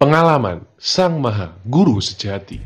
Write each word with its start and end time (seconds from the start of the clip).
Pengalaman 0.00 0.64
Sang 0.80 1.20
Maha 1.20 1.52
Guru 1.68 2.00
Sejati 2.00 2.56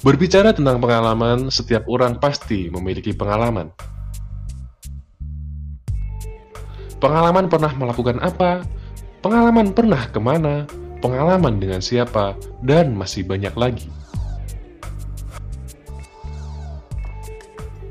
Berbicara 0.00 0.56
tentang 0.56 0.80
pengalaman, 0.80 1.52
setiap 1.52 1.84
orang 1.92 2.16
pasti 2.16 2.72
memiliki 2.72 3.12
pengalaman. 3.12 3.68
Pengalaman 7.04 7.52
pernah 7.52 7.76
melakukan 7.76 8.16
apa? 8.24 8.64
Pengalaman 9.20 9.76
pernah 9.76 10.08
ke 10.08 10.16
mana? 10.16 10.64
Pengalaman 11.04 11.60
dengan 11.60 11.84
siapa? 11.84 12.32
Dan 12.64 12.96
masih 12.96 13.28
banyak 13.28 13.52
lagi. 13.60 13.92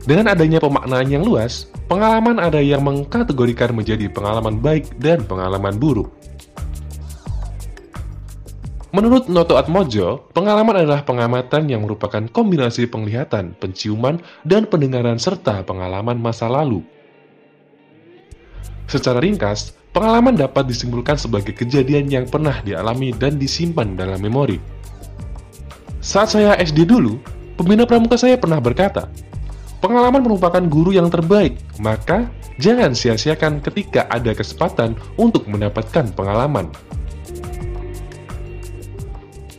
Dengan 0.09 0.33
adanya 0.33 0.57
pemaknaan 0.57 1.13
yang 1.13 1.21
luas, 1.21 1.69
pengalaman 1.91 2.39
ada 2.39 2.63
yang 2.63 2.87
mengkategorikan 2.87 3.75
menjadi 3.75 4.07
pengalaman 4.07 4.63
baik 4.63 4.95
dan 4.95 5.27
pengalaman 5.27 5.75
buruk. 5.75 6.07
Menurut 8.95 9.27
Noto 9.27 9.59
Atmojo, 9.59 10.31
pengalaman 10.31 10.79
adalah 10.83 11.03
pengamatan 11.03 11.67
yang 11.67 11.83
merupakan 11.83 12.23
kombinasi 12.31 12.87
penglihatan, 12.87 13.59
penciuman, 13.59 14.23
dan 14.47 14.71
pendengaran 14.71 15.19
serta 15.19 15.67
pengalaman 15.67 16.15
masa 16.15 16.47
lalu. 16.47 16.79
Secara 18.87 19.19
ringkas, 19.19 19.75
pengalaman 19.91 20.35
dapat 20.35 20.67
disimpulkan 20.71 21.19
sebagai 21.19 21.55
kejadian 21.55 22.07
yang 22.07 22.25
pernah 22.27 22.59
dialami 22.63 23.15
dan 23.15 23.35
disimpan 23.35 23.95
dalam 23.95 24.19
memori. 24.19 24.59
Saat 26.03 26.35
saya 26.35 26.55
SD 26.59 26.83
dulu, 26.83 27.19
pembina 27.55 27.87
pramuka 27.87 28.19
saya 28.19 28.35
pernah 28.35 28.59
berkata, 28.59 29.07
pengalaman 29.81 30.21
merupakan 30.21 30.61
guru 30.61 30.93
yang 30.93 31.09
terbaik, 31.09 31.57
maka 31.81 32.29
jangan 32.61 32.93
sia-siakan 32.93 33.59
ketika 33.59 34.05
ada 34.07 34.31
kesempatan 34.31 34.93
untuk 35.17 35.49
mendapatkan 35.49 36.13
pengalaman. 36.13 36.69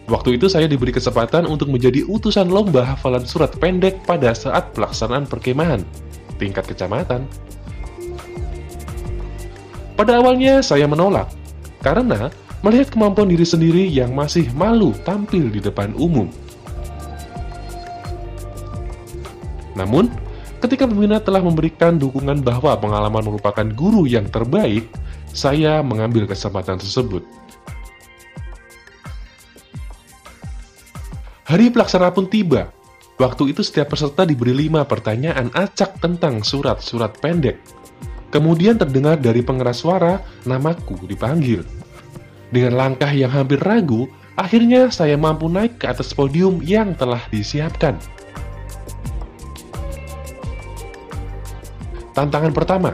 Waktu 0.06 0.36
itu 0.38 0.46
saya 0.46 0.70
diberi 0.70 0.94
kesempatan 0.94 1.48
untuk 1.48 1.72
menjadi 1.72 2.04
utusan 2.06 2.50
lomba 2.50 2.84
hafalan 2.84 3.26
surat 3.26 3.50
pendek 3.58 4.02
pada 4.06 4.30
saat 4.36 4.70
pelaksanaan 4.76 5.26
perkemahan 5.26 5.82
tingkat 6.36 6.66
kecamatan. 6.68 7.26
Pada 9.94 10.18
awalnya 10.18 10.58
saya 10.60 10.90
menolak, 10.90 11.30
karena 11.80 12.28
melihat 12.66 12.90
kemampuan 12.90 13.30
diri 13.30 13.46
sendiri 13.46 13.84
yang 13.86 14.10
masih 14.14 14.50
malu 14.54 14.90
tampil 15.06 15.50
di 15.50 15.62
depan 15.62 15.94
umum. 15.94 16.26
Namun, 19.74 20.12
ketika 20.60 20.84
pembina 20.84 21.18
telah 21.18 21.40
memberikan 21.40 21.96
dukungan 21.96 22.44
bahwa 22.44 22.76
pengalaman 22.76 23.24
merupakan 23.24 23.66
guru 23.72 24.04
yang 24.04 24.28
terbaik, 24.28 24.86
saya 25.32 25.80
mengambil 25.80 26.28
kesempatan 26.28 26.76
tersebut. 26.76 27.24
Hari 31.48 31.68
pelaksana 31.68 32.08
pun 32.14 32.30
tiba. 32.30 32.72
Waktu 33.20 33.52
itu 33.52 33.60
setiap 33.60 33.92
peserta 33.92 34.24
diberi 34.24 34.56
lima 34.56 34.88
pertanyaan 34.88 35.52
acak 35.52 36.00
tentang 36.00 36.40
surat-surat 36.40 37.12
pendek. 37.20 37.60
Kemudian 38.32 38.80
terdengar 38.80 39.20
dari 39.20 39.44
pengeras 39.44 39.84
suara, 39.84 40.24
namaku 40.48 41.04
dipanggil. 41.04 41.60
Dengan 42.48 42.80
langkah 42.80 43.12
yang 43.12 43.28
hampir 43.28 43.60
ragu, 43.60 44.08
akhirnya 44.32 44.88
saya 44.88 45.20
mampu 45.20 45.52
naik 45.52 45.76
ke 45.76 45.92
atas 45.92 46.16
podium 46.16 46.64
yang 46.64 46.96
telah 46.96 47.20
disiapkan. 47.28 48.00
Tantangan 52.12 52.52
pertama, 52.52 52.92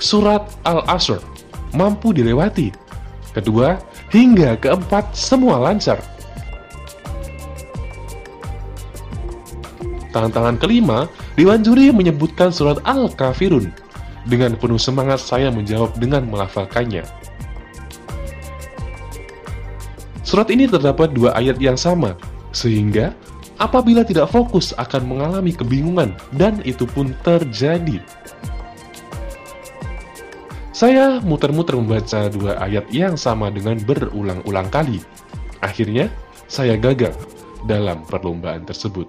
surat 0.00 0.48
Al-Asr, 0.64 1.20
mampu 1.76 2.16
dilewati. 2.16 2.72
Kedua, 3.36 3.78
hingga 4.10 4.58
keempat 4.58 5.14
semua 5.14 5.60
lancar. 5.60 6.00
Tantangan 10.10 10.58
kelima, 10.58 11.06
Dewan 11.38 11.62
Juri 11.62 11.94
menyebutkan 11.94 12.50
surat 12.50 12.82
Al-Kafirun. 12.82 13.70
Dengan 14.26 14.58
penuh 14.58 14.76
semangat 14.76 15.22
saya 15.22 15.48
menjawab 15.48 15.96
dengan 15.96 16.26
melafalkannya. 16.26 17.06
Surat 20.26 20.50
ini 20.50 20.66
terdapat 20.66 21.14
dua 21.14 21.34
ayat 21.38 21.58
yang 21.62 21.78
sama, 21.78 22.18
sehingga 22.50 23.14
apabila 23.60 24.02
tidak 24.02 24.32
fokus 24.32 24.72
akan 24.80 25.04
mengalami 25.04 25.52
kebingungan, 25.52 26.16
dan 26.34 26.64
itu 26.64 26.88
pun 26.88 27.12
terjadi. 27.22 28.00
Saya 30.72 31.20
muter-muter 31.20 31.76
membaca 31.76 32.32
dua 32.32 32.56
ayat 32.56 32.88
yang 32.88 33.12
sama 33.12 33.52
dengan 33.52 33.76
berulang-ulang 33.84 34.72
kali. 34.72 35.04
Akhirnya, 35.60 36.08
saya 36.48 36.80
gagal 36.80 37.12
dalam 37.68 38.00
perlombaan 38.08 38.64
tersebut. 38.64 39.04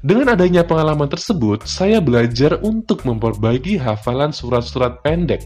Dengan 0.00 0.32
adanya 0.32 0.64
pengalaman 0.64 1.12
tersebut, 1.12 1.68
saya 1.68 2.00
belajar 2.00 2.56
untuk 2.64 3.04
memperbaiki 3.04 3.76
hafalan 3.76 4.32
surat-surat 4.32 5.04
pendek. 5.04 5.44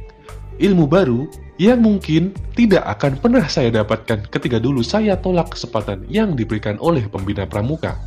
Ilmu 0.54 0.86
baru 0.86 1.26
yang 1.58 1.82
mungkin 1.82 2.30
tidak 2.54 2.86
akan 2.98 3.18
pernah 3.18 3.46
saya 3.50 3.74
dapatkan 3.74 4.30
ketika 4.30 4.62
dulu 4.62 4.86
saya 4.86 5.18
tolak 5.18 5.54
kesempatan 5.54 6.06
yang 6.06 6.38
diberikan 6.38 6.78
oleh 6.78 7.06
pembina 7.10 7.42
pramuka. 7.42 7.98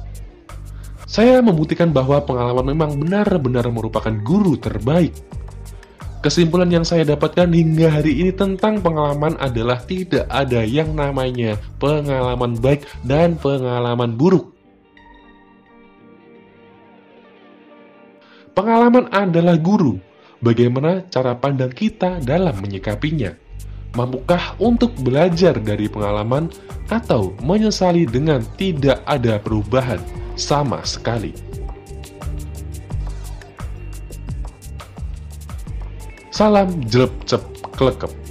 Saya 1.07 1.39
membuktikan 1.39 1.95
bahwa 1.95 2.19
pengalaman 2.23 2.75
memang 2.75 2.91
benar-benar 2.99 3.67
merupakan 3.71 4.11
guru 4.23 4.59
terbaik. 4.59 5.15
Kesimpulan 6.19 6.67
yang 6.67 6.83
saya 6.83 7.07
dapatkan 7.07 7.47
hingga 7.47 7.87
hari 7.87 8.19
ini 8.19 8.31
tentang 8.35 8.83
pengalaman 8.83 9.39
adalah 9.39 9.79
tidak 9.79 10.27
ada 10.27 10.63
yang 10.67 10.91
namanya 10.91 11.55
pengalaman 11.79 12.59
baik 12.59 12.83
dan 13.07 13.39
pengalaman 13.39 14.19
buruk. 14.19 14.51
Pengalaman 18.51 19.07
adalah 19.13 19.55
guru. 19.55 20.06
Bagaimana 20.37 21.01
cara 21.09 21.33
pandang 21.33 21.73
kita 21.73 22.21
dalam 22.21 22.53
menyikapinya? 22.61 23.33
Mampukah 23.97 24.53
untuk 24.61 24.93
belajar 25.01 25.57
dari 25.57 25.89
pengalaman 25.89 26.53
atau 26.93 27.33
menyesali 27.41 28.05
dengan 28.05 28.45
tidak 28.53 29.01
ada 29.09 29.41
perubahan 29.41 29.97
sama 30.37 30.85
sekali? 30.85 31.33
Salam 36.29 36.69
jelep 36.85 37.09
cep 37.25 37.41
klekep. 37.73 38.26